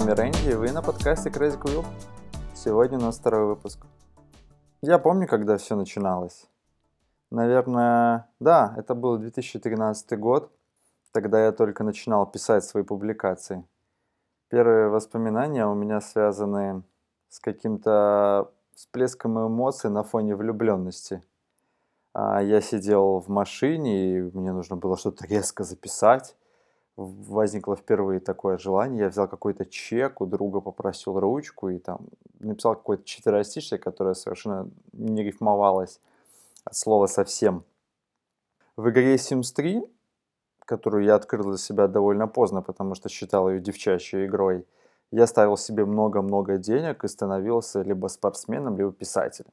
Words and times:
вами 0.00 0.12
Рэнди, 0.12 0.50
и 0.52 0.54
вы 0.54 0.72
на 0.72 0.80
подкасте 0.80 1.28
Crazy 1.28 1.60
Quill. 1.60 1.84
Сегодня 2.54 2.96
у 2.96 3.02
нас 3.02 3.18
второй 3.18 3.44
выпуск. 3.44 3.84
Я 4.80 4.98
помню, 4.98 5.28
когда 5.28 5.58
все 5.58 5.76
начиналось. 5.76 6.46
Наверное, 7.30 8.26
да, 8.40 8.72
это 8.78 8.94
был 8.94 9.18
2013 9.18 10.18
год. 10.18 10.50
Тогда 11.12 11.44
я 11.44 11.52
только 11.52 11.84
начинал 11.84 12.24
писать 12.24 12.64
свои 12.64 12.82
публикации. 12.82 13.62
Первые 14.48 14.88
воспоминания 14.88 15.66
у 15.66 15.74
меня 15.74 16.00
связаны 16.00 16.82
с 17.28 17.38
каким-то 17.38 18.50
всплеском 18.74 19.38
эмоций 19.46 19.90
на 19.90 20.02
фоне 20.02 20.34
влюбленности. 20.34 21.22
А, 22.14 22.42
я 22.42 22.62
сидел 22.62 23.18
в 23.20 23.28
машине, 23.28 24.16
и 24.16 24.22
мне 24.22 24.52
нужно 24.52 24.76
было 24.76 24.96
что-то 24.96 25.26
резко 25.26 25.62
записать 25.62 26.36
возникло 26.96 27.76
впервые 27.76 28.20
такое 28.20 28.58
желание. 28.58 29.04
Я 29.04 29.08
взял 29.08 29.28
какой-то 29.28 29.64
чек, 29.64 30.20
у 30.20 30.26
друга 30.26 30.60
попросил 30.60 31.18
ручку 31.18 31.68
и 31.68 31.78
там 31.78 32.08
написал 32.38 32.74
какое-то 32.74 33.04
четверостишье, 33.04 33.78
которое 33.78 34.14
совершенно 34.14 34.70
не 34.92 35.22
рифмовалось 35.22 36.00
от 36.64 36.76
слова 36.76 37.06
совсем. 37.06 37.64
В 38.76 38.88
игре 38.90 39.14
Sims 39.16 39.54
3, 39.54 39.82
которую 40.60 41.04
я 41.04 41.14
открыл 41.14 41.48
для 41.48 41.58
себя 41.58 41.88
довольно 41.88 42.26
поздно, 42.26 42.62
потому 42.62 42.94
что 42.94 43.08
считал 43.08 43.50
ее 43.50 43.60
девчачьей 43.60 44.26
игрой, 44.26 44.66
я 45.10 45.26
ставил 45.26 45.56
себе 45.56 45.84
много-много 45.84 46.56
денег 46.56 47.04
и 47.04 47.08
становился 47.08 47.82
либо 47.82 48.06
спортсменом, 48.06 48.76
либо 48.76 48.92
писателем. 48.92 49.50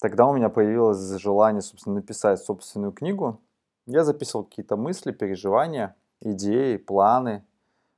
Тогда 0.00 0.26
у 0.26 0.34
меня 0.34 0.48
появилось 0.48 0.98
желание, 0.98 1.62
собственно, 1.62 1.96
написать 1.96 2.40
собственную 2.40 2.92
книгу. 2.92 3.40
Я 3.86 4.02
записывал 4.02 4.44
какие-то 4.44 4.76
мысли, 4.76 5.12
переживания– 5.12 5.94
идеи, 6.22 6.76
планы. 6.76 7.44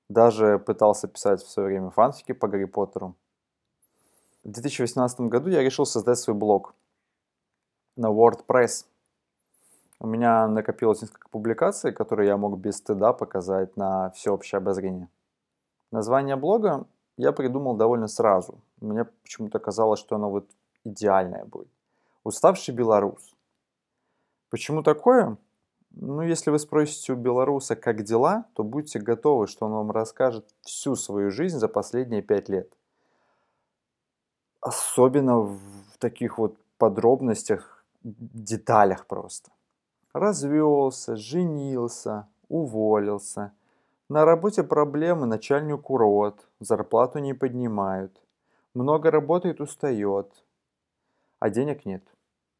Даже 0.09 0.59
пытался 0.59 1.09
писать 1.09 1.41
в 1.41 1.49
свое 1.49 1.69
время 1.69 1.91
фанфики 1.91 2.33
по 2.33 2.47
Гарри 2.47 2.67
Поттеру. 2.67 3.15
В 4.43 4.51
2018 4.51 5.21
году 5.21 5.49
я 5.49 5.63
решил 5.63 5.87
создать 5.87 6.19
свой 6.19 6.37
блог 6.37 6.75
на 7.97 8.11
WordPress. 8.11 8.85
У 10.01 10.07
меня 10.07 10.47
накопилось 10.49 11.01
несколько 11.01 11.29
публикаций, 11.31 11.93
которые 11.93 12.29
я 12.29 12.37
мог 12.37 12.59
без 12.59 12.77
стыда 12.77 13.15
показать 13.15 13.77
на 13.77 14.11
всеобщее 14.11 14.59
обозрение. 14.59 15.09
Название 15.91 16.37
блога 16.37 16.87
я 17.17 17.33
придумал 17.33 17.75
довольно 17.75 18.09
сразу. 18.09 18.61
Мне 18.81 19.05
почему-то 19.05 19.59
казалось, 19.59 20.01
что 20.01 20.17
оно 20.17 20.29
вот 20.31 20.51
идеальное 20.85 21.45
будет. 21.45 21.69
Уставший 22.25 22.75
белорус. 22.75 23.35
Почему 24.51 24.83
такое? 24.83 25.39
Ну, 25.97 26.23
если 26.23 26.51
вы 26.51 26.59
спросите 26.59 27.13
у 27.13 27.17
белоруса, 27.17 27.77
как 27.77 28.03
дела, 28.03 28.47
то 28.55 28.65
будьте 28.65 28.99
готовы, 28.99 29.47
что 29.47 29.67
он 29.67 29.73
вам 29.73 29.91
расскажет 29.93 30.45
всю 30.63 30.97
свою 30.97 31.31
жизнь 31.31 31.59
за 31.59 31.69
последние 31.69 32.21
пять 32.21 32.49
лет. 32.49 32.73
Особенно 34.61 35.39
в 35.39 35.99
таких 35.99 36.39
вот 36.39 36.57
подробностях, 36.79 37.85
деталях 38.03 39.07
просто. 39.07 39.53
Развелся, 40.13 41.17
женился, 41.17 42.27
уволился. 42.49 43.53
На 44.09 44.25
работе 44.25 44.65
проблемы, 44.65 45.27
начальник 45.27 45.91
урод, 45.91 46.49
зарплату 46.59 47.21
не 47.21 47.35
поднимают. 47.35 48.21
Много 48.75 49.13
работает, 49.13 49.61
устает. 49.61 50.45
А 51.39 51.51
денег 51.51 51.85
нет. 51.85 52.03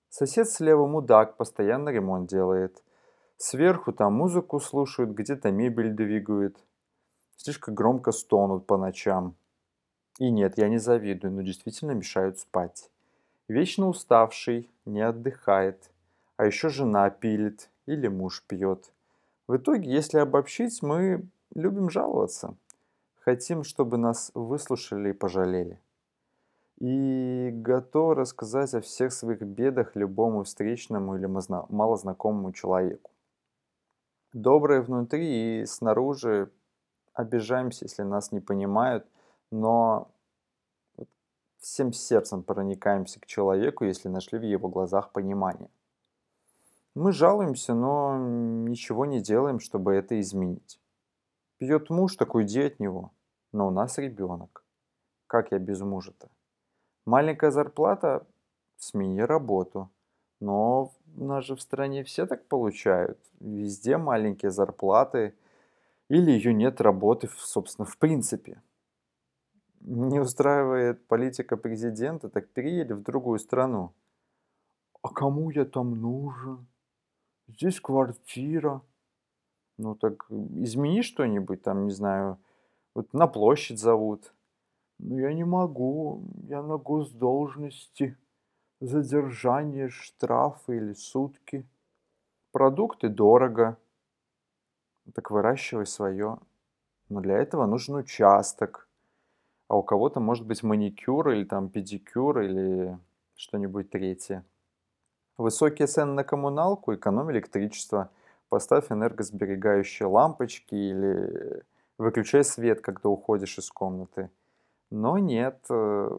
Сосед 0.09 0.49
слева 0.49 0.87
мудак, 0.87 1.37
постоянно 1.37 1.89
ремонт 1.89 2.31
делает– 2.31 2.81
Сверху 3.47 3.93
там 3.93 4.15
музыку 4.15 4.59
слушают, 4.59 5.11
где-то 5.11 5.51
мебель 5.51 5.91
двигают. 5.91 6.57
Слишком 7.37 7.75
громко 7.75 8.11
стонут 8.11 8.67
по 8.67 8.79
ночам. 8.79 9.35
И 10.19 10.31
нет, 10.31 10.57
я 10.57 10.71
не 10.71 10.79
завидую, 10.79 11.35
но 11.35 11.43
действительно 11.43 11.91
мешают 11.91 12.39
спать. 12.39 12.89
Вечно 13.47 13.89
уставший, 13.89 14.71
не 14.87 15.03
отдыхает. 15.03 15.91
А 16.39 16.47
еще 16.47 16.71
жена 16.71 17.11
пилит 17.11 17.69
или 17.85 18.09
муж 18.09 18.43
пьет. 18.49 18.91
В 19.47 19.59
итоге, 19.59 19.93
если 19.93 20.17
обобщить, 20.17 20.83
мы 20.83 21.29
любим 21.55 21.91
жаловаться. 21.91 22.55
Хотим, 23.21 23.63
чтобы 23.63 23.99
нас 23.99 24.31
выслушали 24.33 25.11
и 25.11 25.13
пожалели. 25.13 25.79
И 26.79 27.51
готовы 27.53 28.15
рассказать 28.15 28.73
о 28.73 28.81
всех 28.81 29.13
своих 29.13 29.43
бедах 29.43 29.97
любому 29.97 30.45
встречному 30.45 31.19
или 31.19 31.27
малознакомому 31.27 32.53
человеку 32.53 33.11
добрые 34.35 34.83
внутри 34.83 35.63
и 35.63 35.67
снаружи 35.67 36.51
обижаемся, 37.15 37.87
если 37.87 38.03
нас 38.03 38.33
не 38.33 38.41
понимают, 38.41 39.07
но 39.51 40.11
всем 41.59 41.93
сердцем 41.93 42.43
проникаемся 42.43 43.21
к 43.21 43.27
человеку, 43.27 43.85
если 43.85 44.09
нашли 44.09 44.39
в 44.39 44.43
его 44.43 44.69
глазах 44.69 45.13
понимание. 45.13 45.71
Мы 46.95 47.13
жалуемся, 47.13 47.75
но 47.75 48.17
ничего 48.19 49.07
не 49.07 49.21
делаем, 49.21 49.61
чтобы 49.61 49.95
это 49.95 50.21
изменить. 50.21 50.81
Пьет 51.59 51.89
муж, 51.89 52.17
так 52.17 52.35
уйди 52.35 52.63
от 52.63 52.79
него. 52.79 53.13
Но 53.53 53.69
у 53.69 53.71
нас 53.71 53.99
ребенок. 53.99 54.65
Как 55.27 55.53
я 55.53 55.59
без 55.59 55.81
мужа-то? 55.81 56.29
Маленькая 57.07 57.51
зарплата? 57.51 58.27
Смени 58.77 59.21
работу. 59.21 59.91
Но 60.41 60.93
у 61.17 61.25
нас 61.25 61.45
же 61.45 61.57
в 61.57 61.63
стране 61.63 62.05
все 62.05 62.27
так 62.27 62.47
получают. 62.47 63.19
Везде 63.41 63.97
маленькие 63.97 64.51
зарплаты. 64.51 65.35
Или 66.09 66.33
ее 66.33 66.53
нет 66.53 66.81
работы, 66.81 67.29
собственно, 67.39 67.87
в 67.87 67.97
принципе. 67.99 68.63
Не 69.81 70.21
устраивает 70.21 71.07
политика 71.07 71.57
президента, 71.57 72.29
так 72.29 72.49
переедь 72.51 72.91
в 72.91 73.03
другую 73.03 73.39
страну. 73.39 73.93
А 75.03 75.09
кому 75.09 75.51
я 75.51 75.65
там 75.65 76.01
нужен? 76.01 76.67
Здесь 77.49 77.81
квартира. 77.81 78.81
Ну 79.77 79.95
так 79.95 80.27
измени 80.31 81.03
что-нибудь 81.03 81.63
там, 81.63 81.85
не 81.85 81.91
знаю, 81.91 82.39
вот 82.95 83.13
на 83.13 83.27
площадь 83.27 83.79
зовут. 83.79 84.33
Ну 84.99 85.19
я 85.19 85.33
не 85.33 85.45
могу, 85.45 86.23
я 86.49 86.63
на 86.63 86.79
госдолжности 86.79 88.17
задержание, 88.87 89.89
штрафы 89.89 90.77
или 90.77 90.93
сутки. 90.93 91.67
Продукты 92.53 93.09
дорого. 93.09 93.77
Так 95.15 95.31
выращивай 95.31 95.87
свое. 95.87 96.39
Но 97.09 97.21
для 97.21 97.39
этого 97.39 97.67
нужен 97.67 97.97
участок. 97.97 98.89
А 99.69 99.77
у 99.77 99.83
кого-то 99.83 100.21
может 100.21 100.47
быть 100.47 100.63
маникюр 100.63 101.31
или 101.31 101.45
там 101.45 101.69
педикюр 101.69 102.41
или 102.41 102.99
что-нибудь 103.35 103.91
третье. 103.91 104.45
Высокие 105.37 105.89
цены 105.89 106.13
на 106.13 106.25
коммуналку, 106.25 106.95
экономь 106.95 107.33
электричество. 107.33 108.11
Поставь 108.49 108.93
энергосберегающие 108.93 110.07
лампочки 110.07 110.75
или 110.75 111.63
выключай 111.99 112.45
свет, 112.45 112.81
когда 112.81 113.09
уходишь 113.09 113.59
из 113.59 113.71
комнаты. 113.71 114.31
Но 114.91 115.19
нет, 115.19 115.59
э, 115.71 116.19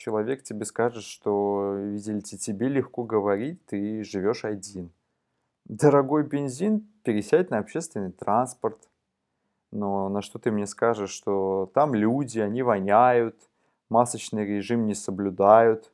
человек 0.00 0.42
тебе 0.42 0.64
скажет, 0.64 1.04
что, 1.04 1.74
видите, 1.76 2.38
тебе 2.38 2.68
легко 2.68 3.04
говорить, 3.04 3.64
ты 3.66 4.02
живешь 4.02 4.46
один. 4.46 4.90
Дорогой 5.66 6.24
бензин, 6.24 6.88
пересядь 7.04 7.50
на 7.50 7.58
общественный 7.58 8.10
транспорт. 8.10 8.88
Но 9.70 10.08
на 10.08 10.22
что 10.22 10.38
ты 10.38 10.50
мне 10.50 10.66
скажешь, 10.66 11.10
что 11.10 11.70
там 11.74 11.94
люди, 11.94 12.38
они 12.38 12.62
воняют, 12.62 13.36
масочный 13.90 14.46
режим 14.46 14.86
не 14.86 14.94
соблюдают. 14.94 15.92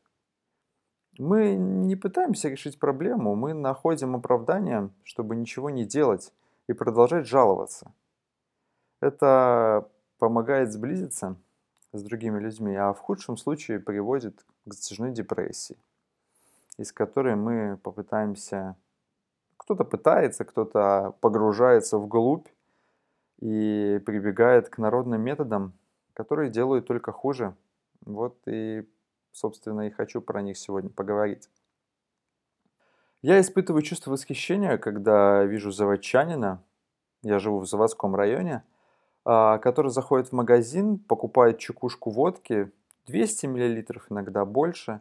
Мы 1.19 1.57
не 1.57 1.97
пытаемся 1.97 2.49
решить 2.49 2.79
проблему, 2.79 3.35
мы 3.35 3.55
находим 3.55 4.15
оправдание, 4.15 4.89
чтобы 5.03 5.35
ничего 5.35 5.69
не 5.69 5.85
делать 5.85 6.33
и 6.69 6.73
продолжать 6.73 7.27
жаловаться. 7.27 7.93
Это 9.01 9.89
помогает 10.19 10.73
сблизиться 10.73 11.37
с 11.97 12.03
другими 12.03 12.39
людьми, 12.39 12.75
а 12.75 12.93
в 12.93 12.99
худшем 12.99 13.37
случае 13.37 13.81
приводит 13.81 14.45
к 14.67 14.75
затяжной 14.75 15.13
депрессии, 15.13 15.77
из 16.77 16.93
которой 16.93 17.37
мы 17.37 17.79
попытаемся, 17.83 18.77
кто-то 19.57 19.85
пытается, 19.85 20.45
кто-то 20.45 21.15
погружается 21.21 21.99
вглубь 21.99 22.47
и 23.41 24.01
прибегает 24.05 24.69
к 24.69 24.79
народным 24.79 25.21
методам, 25.23 25.73
которые 26.15 26.51
делают 26.51 26.87
только 26.87 27.13
хуже. 27.13 27.55
Вот 28.05 28.37
и, 28.47 28.89
собственно, 29.33 29.89
и 29.89 29.91
хочу 29.91 30.21
про 30.21 30.43
них 30.43 30.57
сегодня 30.59 30.91
поговорить. 30.91 31.49
Я 33.23 33.41
испытываю 33.41 33.83
чувство 33.83 34.13
восхищения, 34.13 34.79
когда 34.79 35.45
вижу 35.45 35.73
заводчанина, 35.73 36.63
я 37.23 37.39
живу 37.39 37.59
в 37.61 37.67
заводском 37.67 38.15
районе– 38.15 38.63
который 39.27 39.91
заходит 39.91 40.29
в 40.29 40.33
магазин, 40.33 40.99
покупает 40.99 41.59
чекушку 41.59 42.11
водки, 42.11 42.71
200 43.09 43.47
мл, 43.47 43.85
иногда 44.09 44.45
больше, 44.45 45.01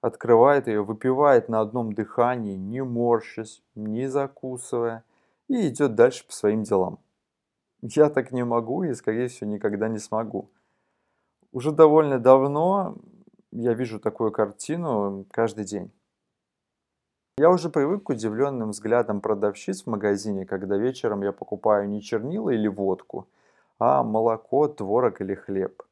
открывает 0.00 0.66
ее, 0.66 0.82
выпивает 0.82 1.50
на 1.50 1.60
одном 1.60 1.92
дыхании, 1.92 2.56
не 2.56 2.82
морщась, 2.82 3.62
не 3.74 4.08
закусывая, 4.08 5.04
и 5.48 5.68
идет 5.68 5.94
дальше 5.94 6.26
по 6.26 6.32
своим 6.32 6.62
делам. 6.62 6.98
Я 7.82 8.08
так 8.08 8.32
не 8.32 8.44
могу 8.44 8.82
и, 8.82 8.94
скорее 8.94 9.28
всего, 9.28 9.50
никогда 9.50 9.88
не 9.88 9.98
смогу. 9.98 10.48
Уже 11.52 11.70
довольно 11.70 12.18
давно 12.18 12.96
я 13.50 13.74
вижу 13.74 14.00
такую 14.00 14.32
картину 14.32 15.26
каждый 15.30 15.66
день. 15.66 15.90
Я 17.38 17.50
уже 17.50 17.68
привык 17.68 18.04
к 18.04 18.08
удивленным 18.08 18.70
взглядам 18.70 19.20
продавщиц 19.20 19.82
в 19.82 19.86
магазине, 19.86 20.46
когда 20.46 20.78
вечером 20.78 21.22
я 21.22 21.32
покупаю 21.32 21.86
не 21.90 22.00
чернила 22.00 22.48
или 22.48 22.68
водку, 22.68 23.28
а 23.78 24.02
молоко, 24.02 24.68
творог 24.68 25.20
или 25.20 25.34
хлеб. 25.34 25.82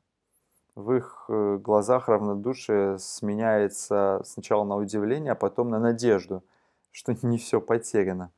В 0.74 0.92
их 0.92 1.26
э, 1.28 1.58
глазах 1.58 2.08
равнодушие 2.08 2.98
сменяется 2.98 4.22
сначала 4.24 4.64
на 4.64 4.76
удивление, 4.76 5.32
а 5.32 5.36
потом 5.36 5.70
на 5.70 5.78
надежду, 5.78 6.42
что 6.90 7.14
не 7.22 7.38
все 7.38 7.60
потеряно. 7.60 8.32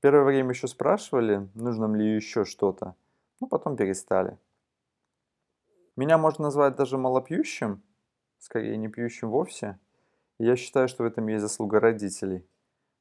Первое 0.00 0.24
время 0.24 0.50
еще 0.50 0.68
спрашивали, 0.68 1.48
нужно 1.54 1.92
ли 1.94 2.14
еще 2.14 2.44
что-то, 2.44 2.94
но 3.40 3.48
потом 3.48 3.76
перестали. 3.76 4.38
Меня 5.96 6.16
можно 6.16 6.44
назвать 6.44 6.76
даже 6.76 6.96
малопьющим, 6.96 7.82
скорее 8.38 8.76
не 8.76 8.86
пьющим 8.86 9.30
вовсе. 9.30 9.78
Я 10.38 10.54
считаю, 10.54 10.86
что 10.86 11.02
в 11.02 11.06
этом 11.06 11.26
есть 11.26 11.42
заслуга 11.42 11.80
родителей. 11.80 12.46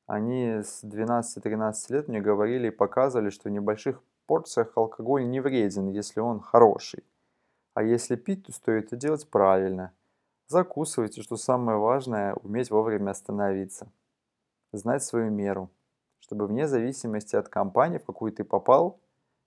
Они 0.07 0.63
с 0.63 0.83
12-13 0.83 1.73
лет 1.89 2.07
мне 2.07 2.19
говорили 2.19 2.67
и 2.67 2.71
показывали, 2.71 3.29
что 3.29 3.49
в 3.49 3.51
небольших 3.51 4.01
порциях 4.27 4.73
алкоголь 4.75 5.27
не 5.27 5.39
вреден, 5.39 5.87
если 5.87 6.19
он 6.19 6.39
хороший. 6.39 7.03
А 7.73 7.83
если 7.83 8.15
пить, 8.15 8.45
то 8.45 8.51
стоит 8.51 8.87
это 8.87 8.95
делать 8.95 9.27
правильно. 9.29 9.93
Закусывайте, 10.47 11.21
что 11.21 11.37
самое 11.37 11.77
важное, 11.77 12.33
уметь 12.35 12.69
вовремя 12.69 13.11
остановиться. 13.11 13.91
Знать 14.71 15.03
свою 15.03 15.31
меру. 15.31 15.69
Чтобы 16.19 16.47
вне 16.47 16.67
зависимости 16.67 17.35
от 17.35 17.49
компании, 17.49 17.97
в 17.97 18.05
какую 18.05 18.31
ты 18.31 18.43
попал, 18.43 18.99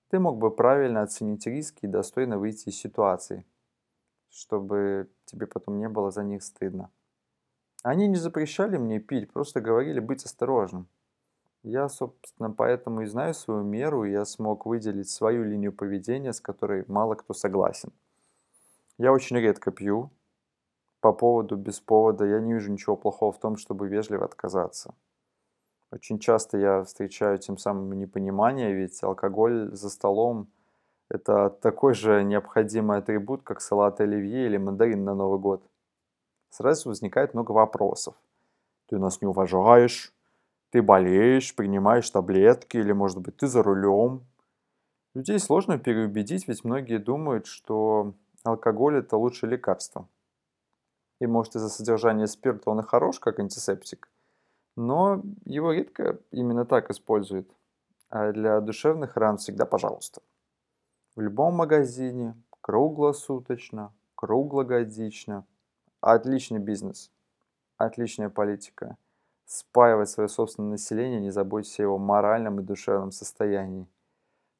ты 0.09 0.19
мог 0.19 0.39
бы 0.39 0.51
правильно 0.51 1.03
оценить 1.03 1.47
риски 1.47 1.85
и 1.85 1.89
достойно 1.89 2.39
выйти 2.39 2.69
из 2.69 2.79
ситуации. 2.79 3.47
Чтобы 4.31 5.11
тебе 5.25 5.47
потом 5.47 5.79
не 5.79 5.89
было 5.89 6.11
за 6.11 6.23
них 6.23 6.43
стыдно. 6.43 6.91
Они 7.83 8.09
не 8.09 8.17
запрещали 8.17 8.77
мне 8.77 9.01
пить, 9.01 9.33
просто 9.33 9.61
говорили 9.61 10.01
быть 10.01 10.25
осторожным. 10.25 10.89
Я, 11.63 11.89
собственно, 11.89 12.51
поэтому 12.51 13.03
и 13.03 13.07
знаю 13.07 13.35
свою 13.35 13.63
меру, 13.63 14.05
и 14.05 14.13
я 14.13 14.25
смог 14.25 14.67
выделить 14.67 15.11
свою 15.11 15.45
линию 15.45 15.73
поведения, 15.73 16.33
с 16.33 16.41
которой 16.41 16.85
мало 16.89 17.15
кто 17.15 17.35
согласен. 17.35 17.93
Я 18.99 19.13
очень 19.13 19.37
редко 19.37 19.71
пью. 19.71 20.11
По 21.01 21.13
поводу, 21.13 21.57
без 21.57 21.81
повода. 21.81 22.25
Я 22.25 22.41
не 22.41 22.55
вижу 22.55 22.73
ничего 22.73 22.97
плохого 22.97 23.33
в 23.33 23.39
том, 23.39 23.57
чтобы 23.57 23.89
вежливо 23.89 24.25
отказаться. 24.25 24.95
Очень 25.91 26.19
часто 26.19 26.59
я 26.59 26.85
встречаю 26.85 27.39
тем 27.39 27.59
самым 27.59 27.93
непонимание, 27.99 28.73
ведь 28.73 29.03
алкоголь 29.03 29.71
за 29.73 29.91
столом– 29.91 30.49
это 31.09 31.51
такой 31.51 31.95
же 31.95 32.23
необходимый 32.23 32.99
атрибут, 32.99 33.43
как 33.43 33.61
салат 33.61 34.01
оливье 34.01 34.47
или 34.47 34.57
мандарин 34.57 35.05
на 35.05 35.15
Новый 35.15 35.41
год 35.41 35.63
сразу 36.51 36.89
возникает 36.89 37.33
много 37.33 37.53
вопросов. 37.53 38.15
Ты 38.87 38.99
нас 38.99 39.21
не 39.21 39.27
уважаешь, 39.27 40.13
ты 40.71 40.83
болеешь, 40.83 41.55
принимаешь 41.55 42.11
таблетки, 42.11 42.77
или, 42.77 42.93
может 42.93 43.19
быть, 43.19 43.37
ты 43.37 43.47
за 43.47 43.63
рулем. 43.63 44.25
Людей 45.15 45.39
сложно 45.39 45.79
переубедить, 45.79 46.49
ведь 46.49 46.65
многие 46.65 46.99
думают, 46.99 47.47
что 47.47 48.15
алкоголь– 48.45 48.97
это 48.99 49.17
лучшее 49.17 49.51
лекарство. 49.51 50.09
И 51.21 51.27
может 51.27 51.57
из-за 51.57 51.69
содержания 51.69 52.27
спирта 52.27 52.71
он 52.71 52.81
и 52.81 52.83
хорош, 52.83 53.19
как 53.21 53.39
антисептик, 53.39 54.09
но 54.77 55.23
его 55.45 55.73
редко 55.73 56.19
именно 56.31 56.65
так 56.65 56.91
используют. 56.91 57.51
А 58.09 58.33
для 58.33 58.61
душевных 58.61 59.17
ран 59.17 59.37
всегда 59.37 59.67
пожалуйста. 59.67 60.23
В 61.15 61.21
любом 61.21 61.55
магазине, 61.55 62.35
круглосуточно, 62.61 63.93
круглогодично– 64.15 65.45
Отличный 66.01 66.61
бизнес. 66.61 67.11
Отличная 67.77 68.31
политика. 68.31 68.97
Спаивать 69.53 70.09
свое 70.09 70.29
собственное 70.29 70.71
население, 70.71 71.21
не 71.21 71.31
заботьтесь 71.31 71.81
о 71.81 71.83
его 71.83 71.99
моральном 71.99 72.61
и 72.61 72.63
душевном 72.63 73.11
состоянии. 73.11 73.89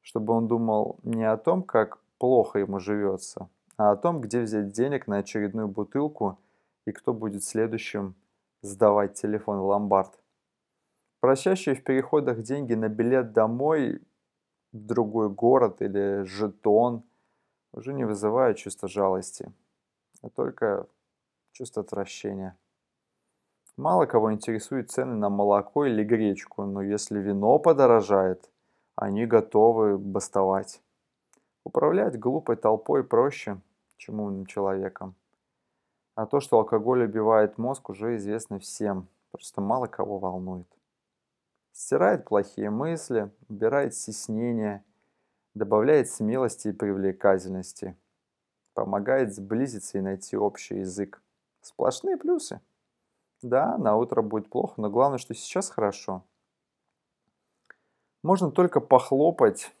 Чтобы 0.01 0.33
он 0.33 0.49
думал 0.49 0.99
не 1.03 1.23
о 1.23 1.37
том, 1.37 1.63
как 1.63 1.99
плохо 2.17 2.59
ему 2.59 2.77
живется, 2.81 3.47
а 3.77 3.91
о 3.91 3.95
том, 3.95 4.19
где 4.19 4.41
взять 4.41 4.73
денег 4.73 5.07
на 5.07 5.19
очередную 5.19 5.69
бутылку 5.69 6.39
и 6.83 6.91
кто 6.91 7.13
будет 7.13 7.45
следующим 7.45 8.15
сдавать 8.61 9.13
телефон 9.13 9.59
в 9.59 9.65
ломбард. 9.67 10.19
Просящие 11.21 11.75
в 11.75 11.85
переходах 11.85 12.41
деньги 12.41 12.73
на 12.73 12.89
билет 12.89 13.31
домой 13.31 14.01
в 14.73 14.77
другой 14.85 15.29
город 15.29 15.81
или 15.81 16.23
жетон 16.23 17.03
уже 17.71 17.93
не 17.93 18.03
вызывают 18.03 18.57
чувства 18.57 18.89
жалости, 18.89 19.53
а 20.21 20.29
только 20.29 20.85
чувство 21.53 21.81
отвращения. 21.81 22.57
Мало 23.81 24.05
кого 24.05 24.31
интересуют 24.31 24.91
цены 24.91 25.15
на 25.15 25.31
молоко 25.31 25.87
или 25.87 26.03
гречку, 26.03 26.65
но 26.65 26.83
если 26.83 27.17
вино 27.19 27.57
подорожает, 27.57 28.47
они 28.95 29.25
готовы 29.25 29.97
бастовать. 29.97 30.83
Управлять 31.63 32.19
глупой 32.19 32.57
толпой 32.57 33.03
проще, 33.03 33.59
чем 33.97 34.19
умным 34.19 34.45
человеком. 34.45 35.15
А 36.13 36.27
то, 36.27 36.39
что 36.41 36.59
алкоголь 36.59 37.05
убивает 37.05 37.57
мозг, 37.57 37.89
уже 37.89 38.17
известно 38.17 38.59
всем, 38.59 39.07
просто 39.31 39.61
мало 39.61 39.87
кого 39.87 40.19
волнует. 40.19 40.67
Стирает 41.71 42.25
плохие 42.25 42.69
мысли, 42.69 43.31
убирает 43.49 43.95
стеснение, 43.95 44.83
добавляет 45.55 46.07
смелости 46.07 46.67
и 46.67 46.71
привлекательности, 46.71 47.97
помогает 48.75 49.33
сблизиться 49.33 49.97
и 49.97 50.01
найти 50.01 50.37
общий 50.37 50.81
язык. 50.81 51.19
Сплошные 51.61 52.17
плюсы. 52.17 52.61
Да, 53.41 53.77
на 53.77 53.95
утро 53.95 54.21
будет 54.21 54.49
плохо, 54.49 54.75
но 54.77 54.89
главное, 54.89 55.17
что 55.17 55.33
сейчас 55.33 55.69
хорошо. 55.69 56.23
Можно 58.23 58.51
только 58.51 58.79
похлопать 58.79 59.73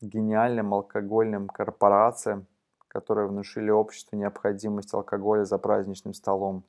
гениальным 0.00 0.72
алкогольным 0.72 1.48
корпорациям, 1.48 2.46
которые 2.88 3.28
внушили 3.28 3.68
обществу 3.70 4.16
необходимость 4.16 4.94
алкоголя 4.94 5.44
за 5.44 5.58
праздничным 5.58 6.14
столом 6.14 6.64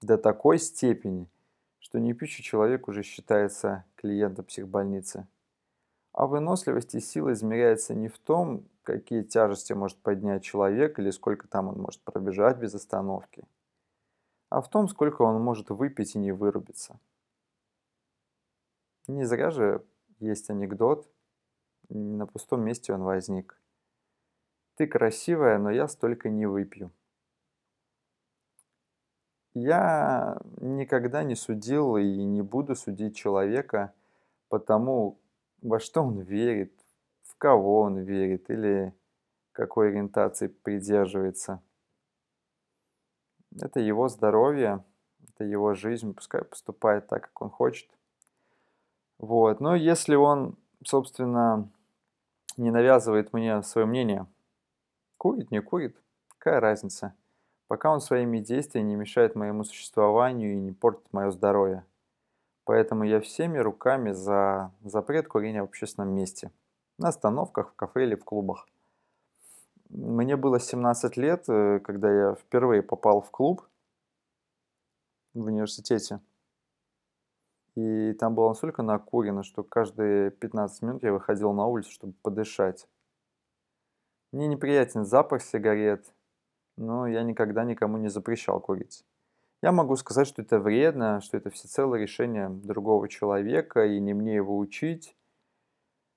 до 0.00 0.18
такой 0.18 0.60
степени, 0.60 1.28
что 1.80 1.98
непьющий 1.98 2.44
человек 2.44 2.86
уже 2.86 3.02
считается 3.02 3.84
клиентом 3.96 4.44
психбольницы. 4.44 5.26
А 6.12 6.28
выносливость 6.28 6.94
и 6.94 7.00
сила 7.00 7.32
измеряется 7.32 7.94
не 7.94 8.08
в 8.08 8.18
том, 8.18 8.68
какие 8.84 9.22
тяжести 9.22 9.72
может 9.72 9.98
поднять 9.98 10.44
человек 10.44 11.00
или 11.00 11.10
сколько 11.10 11.48
там 11.48 11.68
он 11.68 11.80
может 11.80 12.00
пробежать 12.02 12.58
без 12.58 12.72
остановки– 12.72 13.44
а 14.50 14.60
в 14.60 14.68
том, 14.68 14.88
сколько 14.88 15.22
он 15.22 15.40
может 15.40 15.70
выпить 15.70 16.16
и 16.16 16.18
не 16.18 16.32
вырубиться. 16.32 16.98
Не 19.06 19.24
зря 19.24 19.50
же 19.50 19.86
есть 20.18 20.50
анекдот, 20.50 21.08
на 21.88 22.26
пустом 22.26 22.62
месте 22.62 22.92
он 22.92 23.02
возник. 23.02 23.60
Ты 24.74 24.86
красивая, 24.86 25.58
но 25.58 25.70
я 25.70 25.88
столько 25.88 26.28
не 26.28 26.46
выпью. 26.46 26.92
Я 29.54 30.40
никогда 30.60 31.22
не 31.22 31.34
судил 31.36 31.96
и 31.96 32.24
не 32.24 32.42
буду 32.42 32.74
судить 32.74 33.16
человека 33.16 33.92
по 34.48 34.58
тому, 34.58 35.18
во 35.62 35.78
что 35.78 36.02
он 36.02 36.20
верит, 36.20 36.72
в 37.22 37.36
кого 37.36 37.80
он 37.82 37.98
верит 37.98 38.50
или 38.50 38.94
какой 39.52 39.90
ориентации 39.90 40.48
придерживается– 40.48 41.62
это 43.58 43.80
его 43.80 44.08
здоровье, 44.08 44.84
это 45.28 45.44
его 45.44 45.74
жизнь, 45.74 46.14
пускай 46.14 46.44
поступает 46.44 47.08
так, 47.08 47.22
как 47.22 47.42
он 47.42 47.50
хочет. 47.50 47.88
Вот. 49.18 49.60
Но 49.60 49.74
если 49.74 50.14
он, 50.14 50.56
собственно, 50.84 51.68
не 52.56 52.70
навязывает 52.70 53.32
мне 53.32 53.62
свое 53.62 53.86
мнение, 53.86 54.26
курит, 55.16 55.50
не 55.50 55.60
курит, 55.60 55.96
какая 56.38 56.60
разница? 56.60 57.14
Пока 57.68 57.92
он 57.92 58.00
своими 58.00 58.38
действиями 58.38 58.88
не 58.88 58.96
мешает 58.96 59.36
моему 59.36 59.64
существованию 59.64 60.54
и 60.54 60.60
не 60.60 60.72
портит 60.72 61.12
мое 61.12 61.30
здоровье. 61.30 61.84
Поэтому 62.64 63.04
я 63.04 63.20
всеми 63.20 63.58
руками 63.58 64.12
за 64.12 64.72
запрет 64.82 65.28
курения 65.28 65.62
в 65.62 65.66
общественном 65.66 66.14
месте. 66.14 66.50
На 66.98 67.08
остановках, 67.08 67.70
в 67.70 67.74
кафе 67.74 68.04
или 68.04 68.14
в 68.14 68.24
клубах. 68.24 68.66
Мне 69.90 70.36
было 70.36 70.60
17 70.60 71.16
лет, 71.16 71.48
э, 71.48 71.80
когда 71.80 72.12
я 72.12 72.34
впервые 72.34 72.80
попал 72.80 73.20
в 73.20 73.30
клуб 73.32 73.66
в 75.34 75.46
университете. 75.46 76.20
И 77.74 78.12
там 78.12 78.36
было 78.36 78.50
настолько 78.50 78.82
накурено, 78.82 79.42
что 79.42 79.64
каждые 79.64 80.30
15 80.30 80.82
минут 80.82 81.02
я 81.02 81.12
выходил 81.12 81.52
на 81.52 81.66
улицу, 81.66 81.90
чтобы 81.90 82.12
подышать. 82.22 82.86
Мне 84.30 84.46
неприятен 84.46 85.04
запах 85.04 85.42
сигарет, 85.42 86.06
но 86.76 87.08
я 87.08 87.24
никогда 87.24 87.64
никому 87.64 87.98
не 87.98 88.08
запрещал 88.08 88.60
курить. 88.60 89.04
Я 89.60 89.72
могу 89.72 89.96
сказать, 89.96 90.28
что 90.28 90.42
это 90.42 90.60
вредно, 90.60 91.20
что 91.20 91.36
это 91.36 91.50
всецело 91.50 91.96
решение 91.96 92.48
другого 92.48 93.08
человека, 93.08 93.84
и 93.86 93.98
не 93.98 94.14
мне 94.14 94.36
его 94.36 94.56
учить. 94.56 95.16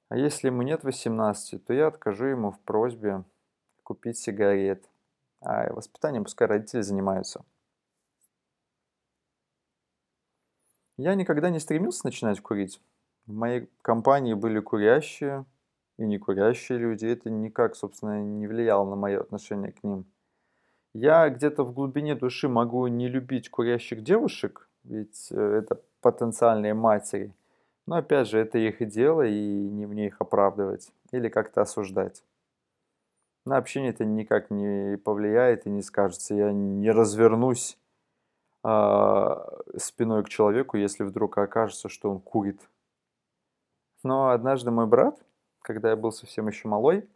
А 0.10 0.18
если 0.18 0.48
ему 0.48 0.62
нет 0.62 0.84
18, 0.84 1.66
то 1.66 1.74
я 1.74 1.88
откажу 1.88 2.26
ему 2.26 2.52
в 2.52 2.60
просьбе 2.60 3.24
купить 3.94 4.18
сигарет. 4.18 4.90
А 5.42 5.72
воспитанием 5.72 6.24
пускай 6.24 6.48
родители 6.48 6.82
занимаются. 6.82 7.46
Я 10.98 11.14
никогда 11.14 11.52
не 11.52 11.60
стремился 11.60 12.02
начинать 12.06 12.40
курить. 12.42 12.82
В 13.28 13.34
моей 13.34 13.70
компании 13.84 14.34
были 14.34 14.60
курящие 14.60 15.46
и 15.98 16.06
некурящие 16.06 16.80
люди. 16.80 17.06
Это 17.06 17.30
никак, 17.30 17.76
собственно, 17.76 18.24
не 18.24 18.48
влияло 18.48 18.90
на 18.90 18.96
мое 18.96 19.20
отношение 19.20 19.72
к 19.72 19.84
ним. 19.84 20.06
Я 20.94 21.30
где-то 21.30 21.64
в 21.64 21.74
глубине 21.74 22.16
души 22.16 22.48
могу 22.48 22.88
не 22.88 23.08
любить 23.08 23.50
курящих 23.50 24.04
девушек, 24.04 24.70
ведь 24.84 25.28
э, 25.32 25.40
это 25.40 25.82
потенциальные 26.02 26.74
матери. 26.74 27.34
Но 27.86 27.98
опять 27.98 28.28
же, 28.28 28.40
это 28.40 28.58
их 28.58 28.88
дело, 28.88 29.24
и 29.24 29.70
не 29.70 29.86
мне 29.86 30.08
их 30.08 30.20
оправдывать 30.20 30.92
или 31.12 31.30
как-то 31.30 31.62
осуждать. 31.62 32.24
На 33.46 33.58
общение 33.58 33.92
это 33.92 34.06
никак 34.06 34.52
не 34.52 34.98
повлияет 34.98 35.66
и 35.66 35.70
не 35.70 35.82
скажется. 35.82 36.34
Я 36.34 36.54
не 36.54 36.92
развернусь 36.92 37.78
а, 38.64 39.46
спиной 39.78 40.24
к 40.24 40.30
человеку, 40.30 40.78
если 40.78 41.04
вдруг 41.04 41.38
окажется, 41.38 41.90
что 41.90 42.10
он 42.10 42.20
курит. 42.22 42.70
Но 44.02 44.30
однажды 44.30 44.72
мой 44.72 44.88
брат, 44.88 45.20
когда 45.62 45.90
я 45.90 45.96
был 45.98 46.12
совсем 46.12 46.48
еще 46.48 46.68
малой, 46.68 47.08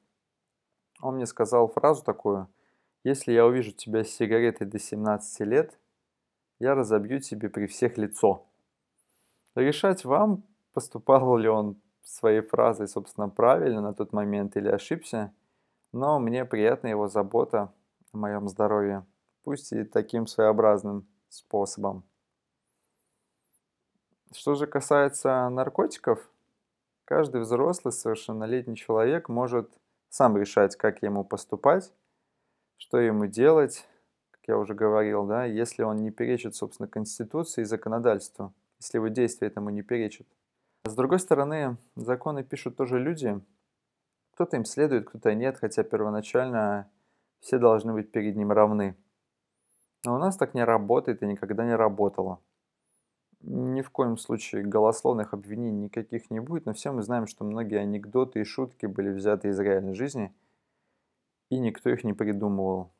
он 1.01 1.15
мне 1.15 1.25
сказал 1.25 1.67
фразу 1.69 2.03
такую, 2.03 2.47
если 3.03 3.31
я 3.31 3.45
увижу 3.45 3.71
тебя 3.71 4.03
с 4.03 4.09
сигаретой 4.09 4.67
до 4.67 4.79
17 4.79 5.39
лет, 5.41 5.79
я 6.59 6.75
разобью 6.75 7.21
тебе 7.21 7.49
при 7.49 7.67
всех 7.67 7.97
лицо. 7.97 8.45
Решать 9.55 10.03
вам, 10.03 10.43
поступал 10.73 11.37
ли 11.37 11.47
он 11.47 11.77
своей 12.03 12.41
фразой, 12.41 12.87
собственно, 12.87 13.29
правильно 13.29 13.81
на 13.81 13.93
тот 13.93 14.11
момент 14.11 14.57
или 14.57 14.67
ошибся, 14.67 15.33
но 15.97 16.19
мне 16.19 16.45
приятна 16.45 16.87
его 16.87 17.07
забота 17.07 17.73
о 18.13 18.17
моем 18.17 18.47
здоровье, 18.47 19.05
пусть 19.43 19.73
и 19.73 19.83
таким 19.83 20.27
своеобразным 20.27 21.07
способом. 21.29 22.03
Что 24.31 24.55
же 24.55 24.67
касается 24.67 25.49
наркотиков, 25.49 26.29
каждый 27.05 27.41
взрослый 27.41 27.91
совершеннолетний 27.91 28.75
человек 28.75 29.29
может 29.29 29.71
сам 30.09 30.37
решать, 30.37 30.75
как 30.75 31.01
ему 31.01 31.23
поступать, 31.23 31.91
что 32.77 32.99
ему 32.99 33.25
делать, 33.25 33.87
как 34.31 34.41
я 34.47 34.57
уже 34.57 34.75
говорил, 34.75 35.25
да, 35.25 35.45
если 35.45 35.83
он 35.83 35.97
не 35.97 36.11
перечит, 36.11 36.55
собственно, 36.55 36.87
Конституции 36.87 37.61
и 37.61 37.65
законодательству, 37.65 38.53
если 38.79 38.97
его 38.97 39.07
действия 39.07 39.47
этому 39.47 39.69
не 39.71 39.81
перечат. 39.81 40.27
С 40.85 40.93
другой 40.93 41.19
стороны, 41.19 41.77
законы 41.95 42.43
пишут 42.43 42.77
тоже 42.77 42.99
люди, 42.99 43.41
кто-то 44.37 44.55
им 44.55 44.65
следует, 44.65 45.09
кто-то 45.09 45.33
нет, 45.33 45.57
хотя 45.57 45.81
первоначально 45.81 46.91
все 47.39 47.57
должны 47.57 47.91
быть 47.91 48.11
перед 48.11 48.35
ним 48.35 48.51
равны. 48.51 48.95
Но 50.05 50.13
у 50.13 50.19
нас 50.19 50.37
так 50.37 50.53
не 50.53 50.63
работает 50.63 51.23
и 51.23 51.25
никогда 51.25 51.65
не 51.65 51.75
работало. 51.75 52.39
Ни 53.39 53.81
в 53.81 53.89
коем 53.89 54.15
случае 54.15 54.63
голословных 54.63 55.33
обвинений 55.33 55.85
никаких 55.85 56.29
не 56.29 56.39
будет, 56.39 56.67
но 56.67 56.73
все 56.73 56.91
мы 56.91 57.01
знаем, 57.01 57.25
что 57.25 57.45
многие 57.45 57.79
анекдоты 57.79 58.41
и 58.41 58.43
шутки 58.43 58.85
были 58.85 59.09
взяты 59.09 59.47
из 59.47 59.59
реальной 59.59 59.95
жизни, 59.95 60.31
и 61.49 61.57
никто 61.57 61.89
их 61.89 62.03
не 62.03 62.13
придумывал. 62.13 62.93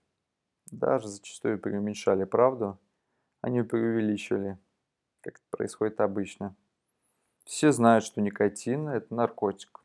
Даже 0.72 1.08
зачастую 1.08 1.60
преуменьшали 1.60 2.24
правду, 2.24 2.79
а 3.41 3.50
не 3.50 3.63
преувеличивали, 3.63 4.58
как 5.22 5.36
это 5.36 5.46
происходит 5.51 6.01
обычно. 6.01 6.56
Все 7.46 7.72
знают, 7.72 8.03
что 8.03 8.22
никотин– 8.22 8.89
это 8.89 9.13
наркотик. 9.13 9.84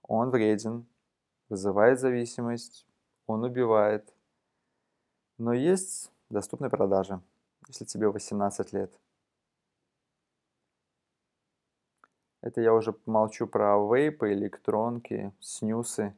Он 0.00 0.30
вреден, 0.30 0.86
вызывает 1.48 2.00
зависимость, 2.00 2.86
он 3.26 3.44
убивает. 3.44 4.14
Но 5.38 5.52
есть 5.52 6.12
доступной 6.30 6.70
продаже, 6.70 7.20
если 7.68 7.84
тебе 7.84 8.08
18 8.08 8.72
лет. 8.72 9.00
Это 12.40 12.60
я 12.60 12.74
уже 12.74 12.94
молчу 13.06 13.46
про 13.46 13.78
вейпы, 13.78 14.32
электронки, 14.32 15.32
снюсы, 15.40 16.14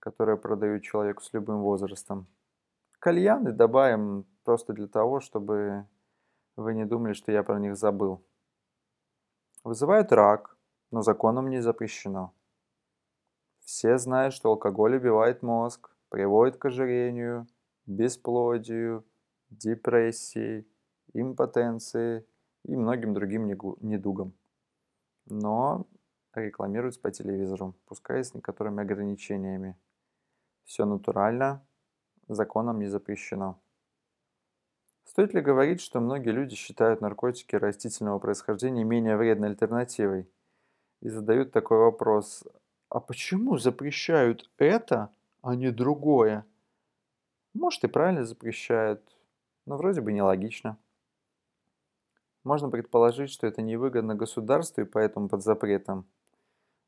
которые 0.00 0.36
продают 0.36 0.82
человеку 0.82 1.22
с 1.22 1.32
любым 1.32 1.60
возрастом. 1.60 2.26
Кальяны 2.98 3.52
добавим 3.52 4.26
просто 4.42 4.72
для 4.72 4.88
того, 4.88 5.20
чтобы 5.20 5.86
вы 6.56 6.74
не 6.74 6.84
думали, 6.84 7.12
что 7.12 7.30
я 7.30 7.42
про 7.44 7.60
них 7.60 7.76
забыл. 7.76 8.24
Вызывают 9.62 10.10
рак, 10.10 10.56
но 10.90 11.02
законом 11.02 11.48
не 11.48 11.60
запрещено. 11.60 12.34
Все 13.72 13.96
знают, 13.96 14.34
что 14.34 14.50
алкоголь 14.50 14.96
убивает 14.96 15.42
мозг, 15.42 15.96
приводит 16.10 16.58
к 16.58 16.66
ожирению, 16.66 17.46
бесплодию, 17.86 19.02
депрессии, 19.48 20.66
импотенции 21.14 22.26
и 22.64 22.76
многим 22.76 23.14
другим 23.14 23.46
недугам. 23.46 24.34
Но 25.24 25.86
рекламируется 26.34 27.00
по 27.00 27.10
телевизору, 27.10 27.74
пускай 27.86 28.22
с 28.22 28.34
некоторыми 28.34 28.82
ограничениями. 28.82 29.78
Все 30.64 30.84
натурально, 30.84 31.66
законом 32.28 32.78
не 32.78 32.88
запрещено. 32.88 33.58
Стоит 35.04 35.32
ли 35.32 35.40
говорить, 35.40 35.80
что 35.80 35.98
многие 35.98 36.32
люди 36.32 36.56
считают 36.56 37.00
наркотики 37.00 37.56
растительного 37.56 38.18
происхождения 38.18 38.84
менее 38.84 39.16
вредной 39.16 39.48
альтернативой? 39.48 40.30
И 41.00 41.08
задают 41.08 41.52
такой 41.52 41.78
вопрос, 41.78 42.44
а 42.92 43.00
почему 43.00 43.56
запрещают 43.56 44.50
это, 44.58 45.10
а 45.40 45.54
не 45.54 45.70
другое? 45.70 46.44
Может 47.54 47.84
и 47.84 47.88
правильно 47.88 48.26
запрещают, 48.26 49.02
но 49.64 49.78
вроде 49.78 50.02
бы 50.02 50.12
нелогично. 50.12 50.76
Можно 52.44 52.68
предположить, 52.68 53.30
что 53.30 53.46
это 53.46 53.62
невыгодно 53.62 54.14
государству 54.14 54.82
и 54.82 54.84
поэтому 54.84 55.30
под 55.30 55.42
запретом. 55.42 56.06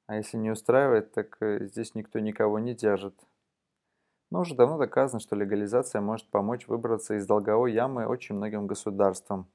А 0.07 0.17
если 0.17 0.37
не 0.37 0.51
устраивает, 0.51 1.13
так 1.13 1.41
э, 1.41 1.65
здесь 1.65 1.95
никто 1.95 2.19
никого 2.19 2.59
не 2.59 2.75
держит. 2.75 3.19
Но 4.31 4.41
уже 4.41 4.55
давно 4.55 4.77
доказано, 4.77 5.21
что 5.21 5.37
легализация 5.37 6.03
может 6.03 6.29
помочь 6.29 6.69
выбраться 6.69 7.15
из 7.15 7.27
долговой 7.27 7.73
ямы 7.73 8.07
очень 8.07 8.35
многим 8.35 8.67
государствам. 8.67 9.49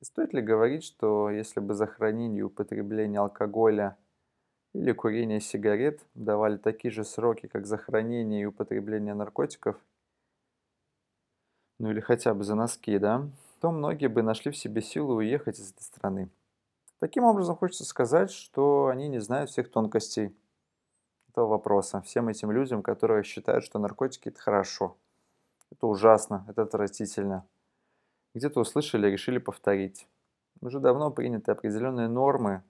И 0.00 0.06
стоит 0.06 0.32
ли 0.32 0.40
говорить, 0.40 0.84
что 0.84 1.28
если 1.28 1.60
бы 1.60 1.74
за 1.74 1.86
хранение 1.86 2.40
и 2.40 2.44
употребление 2.44 3.20
алкоголя 3.20 3.98
или 4.74 4.92
курение 4.92 5.40
сигарет 5.40 6.00
давали 6.14 6.56
такие 6.56 6.92
же 6.92 7.04
сроки, 7.04 7.46
как 7.46 7.66
за 7.66 7.76
хранение 7.76 8.42
и 8.42 8.46
употребление 8.46 9.14
наркотиков– 9.14 9.76
ну 11.80 11.90
или 11.90 12.00
хотя 12.00 12.34
бы 12.34 12.44
за 12.44 12.54
носки, 12.54 12.98
да, 12.98 13.26
то 13.58 13.70
многие 13.70 14.08
бы 14.08 14.22
нашли 14.22 14.50
в 14.50 14.56
себе 14.56 14.82
силу 14.82 15.14
уехать 15.14 15.58
из 15.58 15.72
этой 15.72 15.80
страны. 15.80 16.28
Таким 16.98 17.24
образом, 17.24 17.56
хочется 17.56 17.86
сказать, 17.86 18.30
что 18.30 18.88
они 18.88 19.08
не 19.08 19.18
знают 19.18 19.48
всех 19.48 19.70
тонкостей 19.70 20.36
этого 21.30 21.46
вопроса. 21.46 22.02
Всем 22.02 22.28
этим 22.28 22.52
людям, 22.52 22.82
которые 22.82 23.24
считают, 23.24 23.64
что 23.64 23.78
наркотики– 23.78 24.28
это 24.30 24.38
хорошо. 24.38 24.98
Это 25.72 25.86
ужасно, 25.86 26.44
это 26.50 26.62
отвратительно. 26.62 27.46
Где-то 28.34 28.60
услышали, 28.60 29.10
решили 29.10 29.38
повторить. 29.38 30.06
Уже 30.60 30.80
давно 30.80 31.10
приняты 31.10 31.50
определенные 31.50 32.08
нормы, 32.08 32.62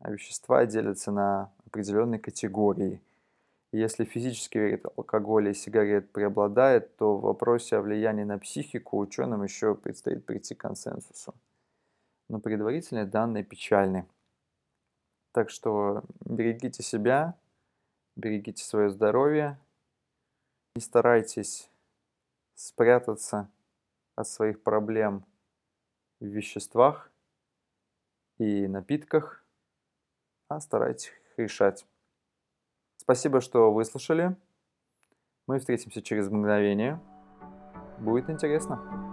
вещества 0.00 0.64
делятся 0.66 1.10
на 1.10 1.52
определенные 1.66 2.18
категории– 2.18 3.02
если 3.72 4.06
физический 4.06 4.60
вред 4.60 4.86
алкоголя 4.96 5.50
и 5.50 5.54
сигарет 5.54 6.10
преобладает, 6.10 6.96
то 6.96 7.18
в 7.18 7.20
вопросе 7.20 7.76
о 7.76 7.82
влиянии 7.82 8.24
на 8.24 8.38
психику 8.38 8.98
ученым 8.98 9.42
еще 9.42 9.74
предстоит 9.74 10.24
прийти 10.24 10.54
к 10.54 10.60
консенсусу. 10.60 11.34
Но 12.28 12.40
предварительные 12.40 13.04
данные 13.04 13.44
печальны. 13.44 14.06
Так 15.32 15.50
что 15.50 16.02
берегите 16.24 16.82
себя, 16.82 17.38
берегите 18.16 18.64
свое 18.64 18.88
здоровье, 18.88 19.58
не 20.74 20.80
старайтесь 20.80 21.70
спрятаться 22.54 23.50
от 24.14 24.28
своих 24.28 24.62
проблем 24.62 25.26
в 26.20 26.24
веществах 26.24 27.12
и 28.38 28.66
напитках, 28.66 29.44
а 30.48 30.60
старайтесь 30.60 31.12
решать. 31.36 31.86
Спасибо, 32.96 33.40
что 33.40 33.72
выслушали. 33.72 34.36
Мы 35.46 35.58
встретимся 35.58 36.02
через 36.02 36.28
мгновение. 36.30 37.00
Будет 37.98 38.28
интересно. 38.28 39.07